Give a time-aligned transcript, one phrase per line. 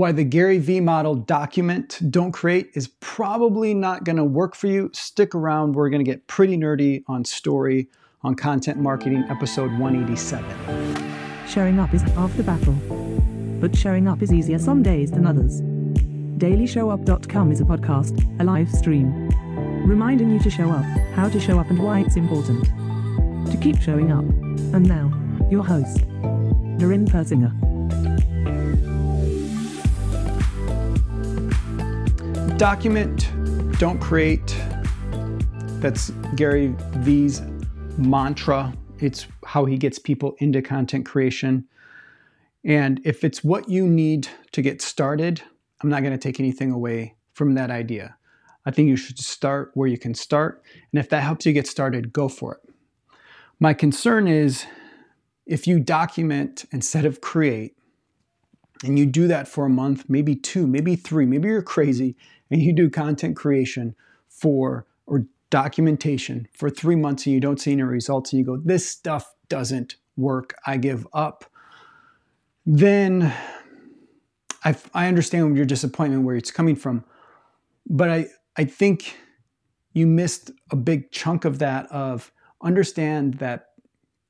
[0.00, 4.88] why the Gary Vee model document, don't create is probably not to work for you.
[4.94, 5.74] Stick around.
[5.74, 7.86] We're to get pretty nerdy on story
[8.22, 11.46] on content marketing, episode 187.
[11.46, 12.72] Showing up is half the battle.
[13.60, 15.60] But showing up is easier some days than others.
[15.60, 19.28] DailyShowUp.com is a podcast, a live stream,
[19.86, 22.64] reminding you to show up, how to show up, and why it's important
[23.50, 24.24] to keep showing up.
[24.74, 25.12] And now,
[25.50, 25.98] your host,
[26.78, 27.69] Darin Persinger.
[32.60, 33.26] Document,
[33.78, 34.54] don't create.
[35.80, 37.40] That's Gary Vee's
[37.96, 38.74] mantra.
[38.98, 41.66] It's how he gets people into content creation.
[42.62, 45.40] And if it's what you need to get started,
[45.82, 48.14] I'm not going to take anything away from that idea.
[48.66, 50.62] I think you should start where you can start.
[50.92, 52.74] And if that helps you get started, go for it.
[53.58, 54.66] My concern is
[55.46, 57.74] if you document instead of create,
[58.84, 62.16] and you do that for a month, maybe two, maybe three, maybe you're crazy
[62.50, 63.94] and you do content creation
[64.28, 68.56] for or documentation for three months and you don't see any results and you go,
[68.56, 71.44] this stuff doesn't work, I give up,
[72.66, 73.32] then
[74.64, 77.04] I, I understand your disappointment where it's coming from.
[77.88, 79.16] But I, I think
[79.92, 82.32] you missed a big chunk of that of
[82.62, 83.70] understand that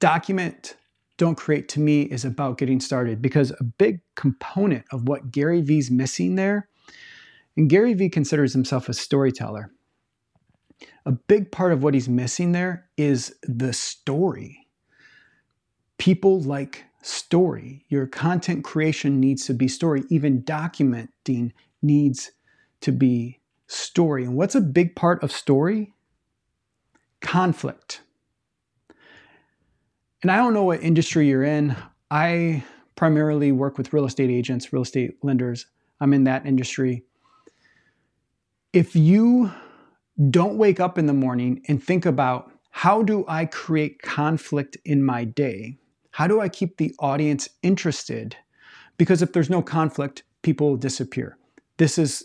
[0.00, 0.76] document
[1.16, 5.60] don't create to me is about getting started because a big component of what Gary
[5.60, 6.68] Vee's missing there,
[7.56, 9.70] and Gary Vee considers himself a storyteller.
[11.06, 14.66] A big part of what he's missing there is the story.
[15.98, 17.84] People like story.
[17.88, 20.04] Your content creation needs to be story.
[20.08, 21.52] Even documenting
[21.82, 22.32] needs
[22.80, 24.24] to be story.
[24.24, 25.94] And what's a big part of story?
[27.20, 28.00] Conflict.
[30.22, 31.76] And I don't know what industry you're in.
[32.10, 32.64] I
[32.96, 35.66] primarily work with real estate agents, real estate lenders.
[36.00, 37.04] I'm in that industry.
[38.74, 39.52] If you
[40.30, 45.04] don't wake up in the morning and think about how do I create conflict in
[45.04, 45.78] my day?
[46.10, 48.36] How do I keep the audience interested?
[48.98, 51.38] Because if there's no conflict, people disappear.
[51.76, 52.24] This is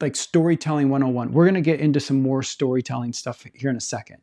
[0.00, 1.30] like storytelling 101.
[1.30, 4.22] We're going to get into some more storytelling stuff here in a second.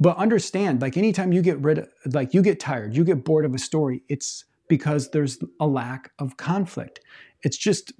[0.00, 3.44] But understand, like anytime you get rid of, like you get tired, you get bored
[3.44, 7.00] of a story, it's because there's a lack of conflict.
[7.42, 7.92] It's just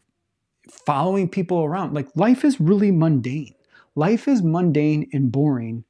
[0.88, 1.92] following people around.
[1.92, 3.54] Like life is really mundane.
[3.94, 5.84] Life is mundane and boring,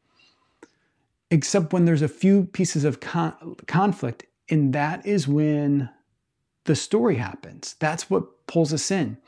[1.30, 4.26] except when there's a few pieces of con- conflict.
[4.50, 5.88] And that is when
[6.64, 7.76] the story happens.
[7.78, 9.18] That's what pulls us in.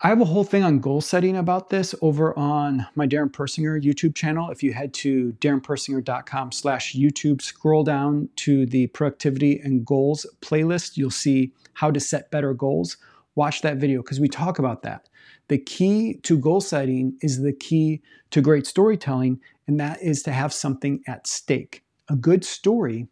[0.00, 3.82] I have a whole thing on goal setting about this over on my Darin Persinger
[3.82, 4.48] YouTube channel.
[4.50, 10.96] If you head to darinpersinger.com slash YouTube, scroll down to the productivity and goals playlist,
[10.96, 12.96] you'll see how to set better goals.
[13.34, 15.08] Watch that video because we talk about that.
[15.48, 20.32] The key to goal setting is the key to great storytelling, and that is to
[20.32, 21.84] have something at stake.
[22.08, 23.08] A good story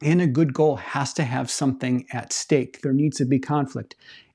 [0.00, 2.80] and a good goal has to have something at stake.
[2.82, 3.94] There needs to be conflict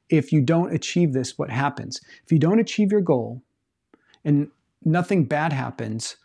[0.09, 2.01] if you don't achieve this, what happens?
[2.25, 3.43] If you don't achieve your goal
[4.23, 4.49] and
[4.85, 6.17] nothing bad happens,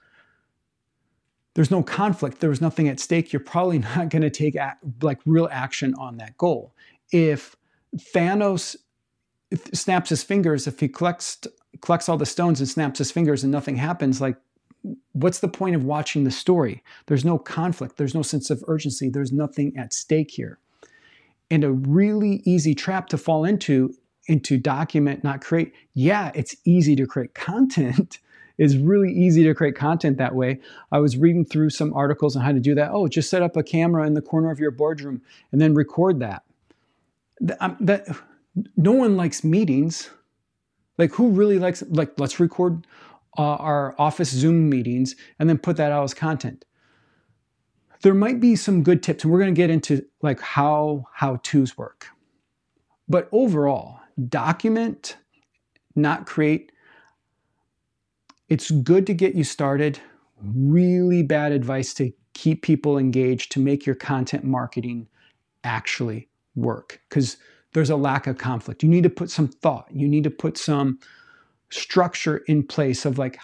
[1.54, 4.56] there's no conflict, there's nothing at stake, you're probably not going to take
[5.02, 6.74] like real action on that goal.
[7.10, 7.56] If
[7.96, 8.76] Thanos
[9.72, 11.38] snaps his fingers, if he collects
[11.80, 14.36] collects all the stones and snaps his fingers and nothing happens, like
[15.12, 16.82] what's the point of watching the story?
[17.06, 20.58] There's no conflict, there's no sense of urgency, there's nothing at stake here.
[21.50, 23.94] And a really easy trap to fall into
[24.28, 28.18] into document not create yeah it's easy to create content.
[28.58, 30.60] It's really easy to create content that way.
[30.92, 32.90] I was reading through some articles on how to do that.
[32.92, 36.20] Oh just set up a camera in the corner of your boardroom and then record
[36.20, 36.44] that
[37.60, 38.06] um, that
[38.76, 40.10] no one likes meetings
[40.98, 42.86] like who really likes like let's record
[43.38, 46.64] uh, our office zoom meetings and then put that out as content
[48.02, 51.38] there might be some good tips, and we're going to get into like how how
[51.42, 52.08] to's work.
[53.08, 55.16] But overall, document,
[55.94, 56.72] not create.
[58.48, 60.00] It's good to get you started.
[60.42, 65.06] Really bad advice to keep people engaged to make your content marketing
[65.64, 67.36] actually work because
[67.72, 68.82] there's a lack of conflict.
[68.82, 69.88] You need to put some thought.
[69.92, 70.98] You need to put some
[71.70, 73.38] structure in place of like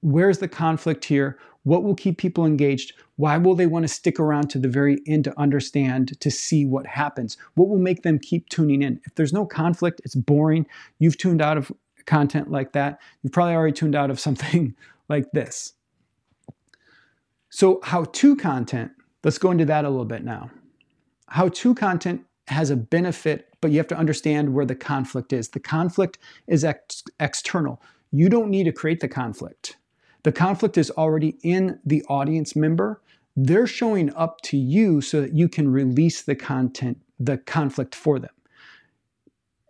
[0.00, 1.38] where's the conflict here?
[1.64, 2.92] What will keep people engaged?
[3.16, 6.66] Why will they want to stick around to the very end to understand, to see
[6.66, 7.38] what happens?
[7.54, 9.00] What will make them keep tuning in?
[9.04, 10.66] If there's no conflict, it's boring.
[10.98, 11.72] You've tuned out of
[12.04, 13.00] content like that.
[13.22, 14.74] You've probably already tuned out of something
[15.08, 15.72] like this.
[17.48, 18.90] So, how to content,
[19.22, 20.50] let's go into that a little bit now.
[21.28, 25.48] How to content has a benefit but you have to understand where the conflict is.
[25.48, 27.80] The conflict is ex- external.
[28.12, 29.78] You don't need to create the conflict.
[30.22, 33.00] The conflict is already in the audience member.
[33.34, 38.18] They're showing up to you so that you can release the content, the conflict for
[38.18, 38.34] them.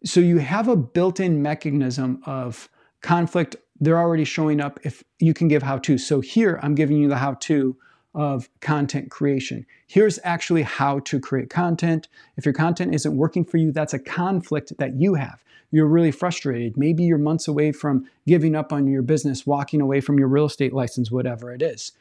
[0.04, 2.68] So you have a built in mechanism of
[3.00, 3.54] conflict.
[3.78, 5.98] They're already showing up if you can give how to.
[5.98, 7.76] So here I'm giving you the how to
[8.14, 9.66] of content creation.
[9.86, 12.08] Here's actually how to create content.
[12.36, 15.42] If your content isn't working for you, that's a conflict that you have.
[15.70, 16.76] You're really frustrated.
[16.76, 20.44] Maybe you're months away from giving up on your business, walking away from your real
[20.44, 21.92] estate license, whatever it is.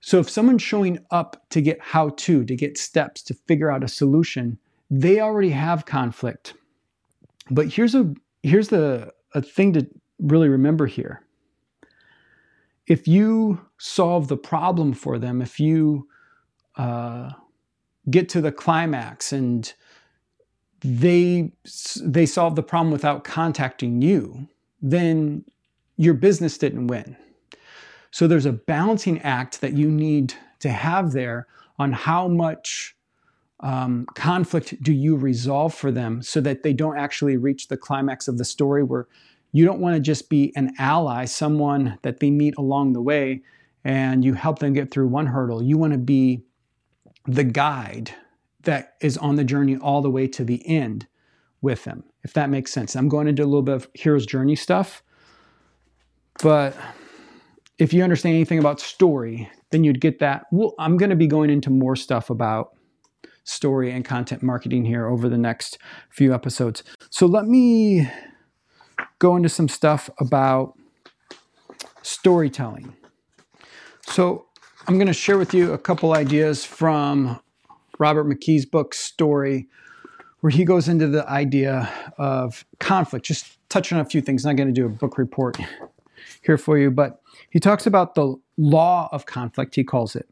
[0.00, 3.82] So if someone's showing up to get how to, to get steps, to figure out
[3.82, 4.58] a solution,
[4.88, 6.54] they already have conflict.
[7.50, 8.14] But here's a
[8.44, 9.86] here's the a thing to
[10.20, 11.25] really remember here
[12.86, 16.08] if you solve the problem for them, if you
[16.76, 17.30] uh,
[18.10, 19.72] get to the climax and
[20.80, 21.52] they
[22.02, 24.48] they solve the problem without contacting you,
[24.80, 25.44] then
[25.96, 27.16] your business didn't win.
[28.10, 31.46] So there's a balancing act that you need to have there
[31.78, 32.94] on how much
[33.60, 38.28] um, conflict do you resolve for them so that they don't actually reach the climax
[38.28, 39.06] of the story where
[39.56, 43.42] you don't want to just be an ally, someone that they meet along the way
[43.84, 45.62] and you help them get through one hurdle.
[45.62, 46.42] You want to be
[47.24, 48.12] the guide
[48.64, 51.06] that is on the journey all the way to the end
[51.62, 52.94] with them, if that makes sense.
[52.94, 55.02] I'm going into a little bit of hero's journey stuff,
[56.42, 56.76] but
[57.78, 60.44] if you understand anything about story, then you'd get that.
[60.52, 62.74] Well, I'm going to be going into more stuff about
[63.44, 65.78] story and content marketing here over the next
[66.10, 66.84] few episodes.
[67.08, 68.10] So let me
[69.18, 70.74] go into some stuff about
[72.02, 72.94] storytelling.
[74.06, 74.46] So,
[74.88, 77.40] I'm going to share with you a couple ideas from
[77.98, 79.68] Robert McKee's book, Story,
[80.40, 83.26] where he goes into the idea of conflict.
[83.26, 84.44] Just touching on a few things.
[84.44, 85.58] I'm not going to do a book report
[86.42, 87.20] here for you, but
[87.50, 90.28] he talks about the law of conflict, he calls it.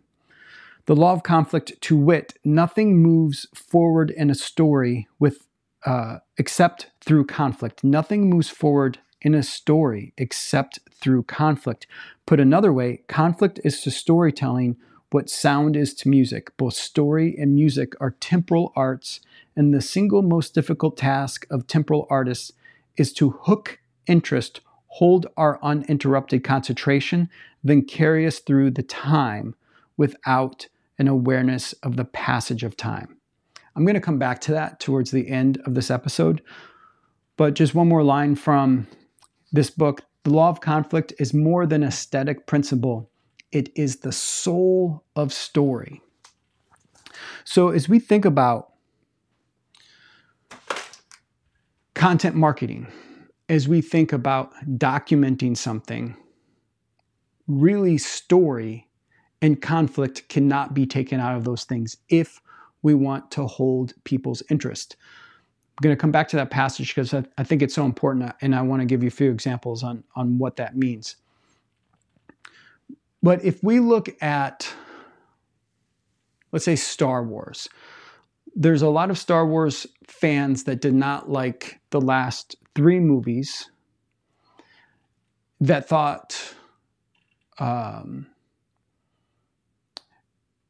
[0.87, 5.47] The law of conflict, to wit, nothing moves forward in a story with
[5.85, 7.85] uh, except through conflict.
[7.85, 11.87] Nothing moves forward in a story except through conflict.
[12.27, 14.77] Put another way, conflict is to storytelling
[15.11, 16.57] what sound is to music.
[16.57, 19.21] Both story and music are temporal arts,
[19.55, 22.53] and the single most difficult task of temporal artists
[22.97, 27.29] is to hook interest, hold our uninterrupted concentration,
[27.63, 29.55] then carry us through the time
[29.97, 30.67] without
[30.99, 33.17] an awareness of the passage of time.
[33.77, 36.43] I'm going to come back to that towards the end of this episode.
[37.37, 38.87] But just one more line from
[39.53, 43.11] this book The law of conflict is more than aesthetic principle,
[43.53, 46.01] it is the soul of story.
[47.45, 48.73] So, as we think about
[51.95, 52.87] content marketing,
[53.49, 56.17] as we think about documenting something,
[57.47, 58.89] really story
[59.43, 62.41] and conflict cannot be taken out of those things if
[62.85, 64.95] we want to hold people's interest.
[65.77, 68.31] I'm going to come back to that passage because I, I think it's so important,
[68.41, 71.17] and I want to give you a few examples on, on what that means.
[73.23, 74.73] But if we look at,
[76.53, 77.69] let's say, Star Wars,
[78.55, 83.71] there's a lot of Star Wars fans that did not like the last three movies
[85.61, 86.55] that thought
[87.59, 88.27] um,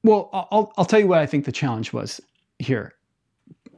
[0.04, 2.20] well, I'll, I'll tell you what I think the challenge was
[2.58, 2.94] here.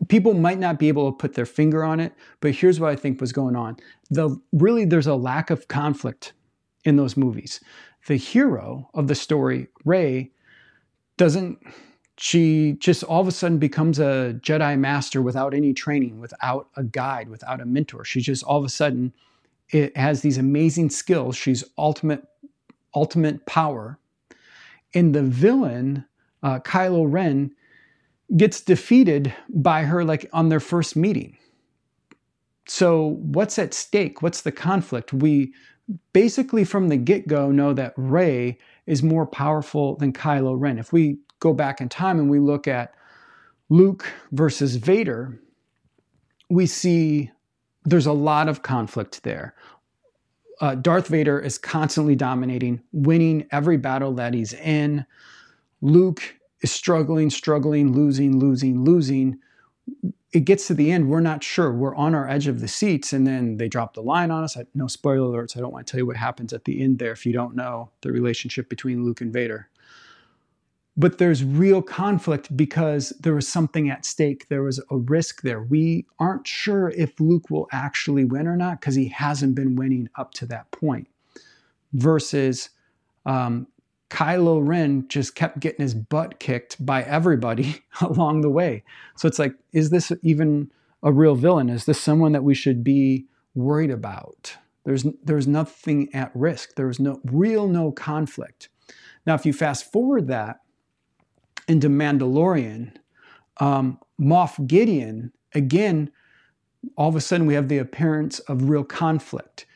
[0.09, 2.97] People might not be able to put their finger on it, but here's what I
[2.97, 3.77] think was going on.
[4.11, 6.35] The really there's a lack of conflict
[6.85, 7.61] in those movies.
[8.07, 10.33] The hero of the story, Rey,
[11.17, 11.59] doesn't
[12.19, 16.83] she just all of a sudden becomes a Jedi master without any training, without a
[16.83, 18.05] guide, without a mentor.
[18.05, 19.13] She just all of a sudden
[19.71, 21.37] it has these amazing skills.
[21.37, 22.25] She's ultimate
[22.95, 23.99] ultimate power.
[24.95, 26.07] And the villain
[26.43, 27.51] uh, Kylo Ren
[28.37, 31.37] gets defeated by her like on their first meeting.
[32.69, 34.23] So, what's at stake?
[34.23, 35.13] What's the conflict?
[35.13, 35.53] We
[36.13, 40.79] basically from the get go know that Rey is more powerful than Kylo Ren.
[40.79, 42.95] If we go back in time and we look at
[43.69, 45.41] Luke versus Vader,
[46.49, 47.31] we see
[47.85, 49.55] there's a lot of conflict there.
[50.61, 55.05] Uh, Darth Vader is constantly dominating, winning every battle that he's in.
[55.81, 59.39] Luke is struggling, struggling, losing, losing, losing.
[60.33, 61.73] It gets to the end, we're not sure.
[61.73, 64.57] We're on our edge of the seats, and then they drop the line on us.
[64.75, 65.57] No spoiler alerts.
[65.57, 67.57] I don't want to tell you what happens at the end there if you don't
[67.57, 69.69] know the relationship between Luke and Vader.
[70.97, 74.49] but there's real conflict because there was something at stake.
[74.49, 75.63] There was a risk there.
[75.63, 80.09] We aren't sure if Luke will actually win or not because he hasn't been winning
[80.17, 81.09] up to that point.
[81.93, 82.71] Versus
[83.27, 83.67] um,
[84.11, 88.85] Kylo Ren just kept getting his butt kicked by everybody along the way.
[89.17, 90.71] So it's like, is this even
[91.03, 91.69] a real villain?
[91.69, 94.57] Is this someone that we should be worried about?
[94.85, 96.77] There's there's nothing at risk.
[96.77, 98.69] There's no real no conflict.
[99.27, 100.61] Now, if you fast forward that
[101.67, 102.93] into Mandalorian,
[103.59, 106.13] um, Moff Gideon, again,
[106.97, 109.67] all of a sudden we have the appearance of real conflict.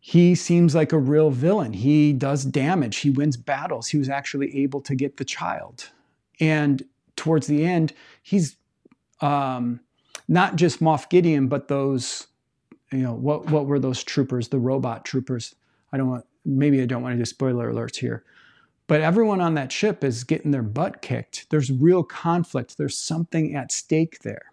[0.00, 1.74] He seems like a real villain.
[1.74, 3.88] He does damage, he wins battles.
[3.88, 5.90] He was actually able to get the child.
[6.40, 6.82] And
[7.16, 7.92] towards the end,
[8.22, 8.56] he's
[9.20, 9.80] um,
[10.26, 12.28] not just Moff Gideon, but those,
[12.90, 15.54] you know, what, what were those troopers, the robot troopers?
[15.92, 18.24] I don't want, maybe I don't want to do spoiler alerts here.
[18.86, 21.46] But everyone on that ship is getting their butt kicked.
[21.50, 22.78] There's real conflict.
[22.78, 24.50] There's something at stake there.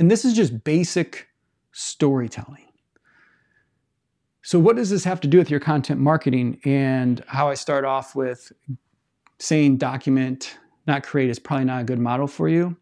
[0.00, 1.28] And this is just basic
[1.72, 2.65] storytelling.
[4.46, 7.84] So, what does this have to do with your content marketing and how I start
[7.84, 8.52] off with
[9.40, 12.76] saying document, not create is probably not a good model for you?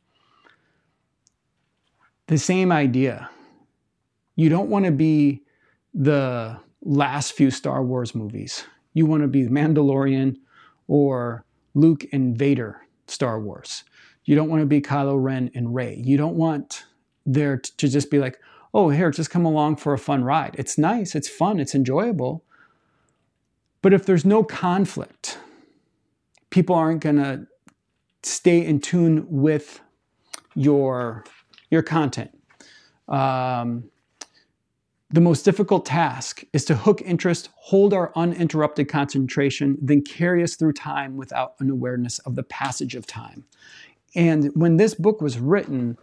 [2.27, 3.31] The same idea.
[4.37, 5.43] You don't want to be
[5.95, 10.37] the last few Star Wars movies you want to be Mandalorian
[10.87, 13.85] or Luke and Vader Star Wars.
[14.27, 15.99] You don't want to be Kylo Ren and Rey.
[16.05, 16.85] You don't want
[17.25, 18.39] there to just be like,
[18.75, 20.57] oh, here, just come along for a fun ride.
[20.59, 22.45] It's nice, it's fun, it's enjoyable.
[23.81, 25.39] But if there's no conflict,
[26.51, 27.47] people aren't going to
[28.25, 29.81] stay in tune with
[30.55, 31.25] your
[31.71, 32.31] your content.
[33.09, 33.91] Um,
[35.11, 40.57] the most difficult task is to hook interest, hold our uninterrupted concentration, then carry us
[40.57, 43.45] through time without an awareness of the passage of time.
[44.17, 45.99] And when this book was written,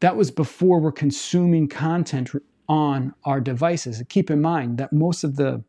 [0.00, 2.30] that was before we're consuming content
[2.68, 4.02] on our devices.
[4.08, 5.62] Keep in mind that most of the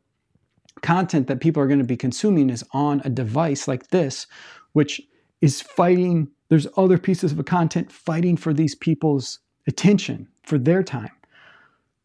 [0.81, 4.27] content that people are going to be consuming is on a device like this,
[4.73, 5.01] which
[5.41, 6.29] is fighting.
[6.49, 11.11] There's other pieces of content fighting for these people's attention, for their time.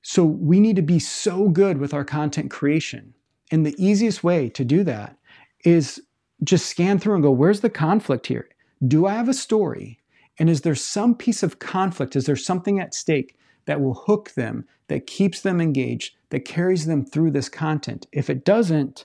[0.02, 3.14] So we need to be so good with our content creation.
[3.50, 5.16] And the easiest way to do that
[5.64, 6.00] is
[6.42, 8.48] just scan through and go, where's the conflict here?
[8.86, 9.98] Do I have a story?
[10.38, 12.16] And is there some piece of conflict?
[12.16, 13.36] Is there something at stake
[13.66, 18.06] that will hook them, that keeps them engaged, that carries them through this content?
[18.12, 19.04] If it doesn't,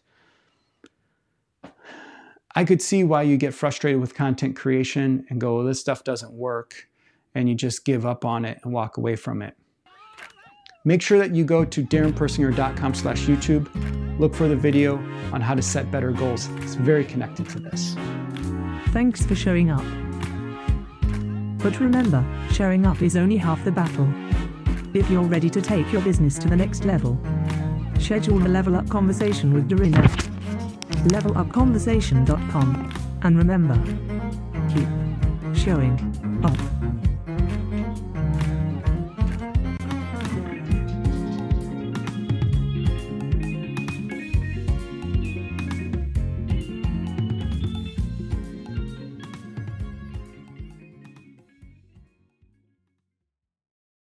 [2.55, 6.03] I could see why you get frustrated with content creation and go, well, this stuff
[6.03, 6.87] doesn't work,
[7.35, 9.55] and you just give up on it and walk away from it.
[10.83, 13.69] Make sure that you go to darinpersinger.com slash YouTube.
[14.19, 14.97] Look for the video
[15.31, 16.49] on how to set better goals.
[16.57, 17.95] It's very connected to this.
[18.91, 20.08] Thanks for showing up.
[21.59, 24.07] But remember, showing up is only half the battle.
[24.93, 27.19] If you're ready to take your business to the next level,
[27.99, 30.09] schedule a level up conversation with Darin at
[31.09, 32.93] levelupconversation.com.
[33.21, 33.75] And remember,
[34.69, 34.87] keep
[35.55, 35.99] showing
[36.43, 36.78] up.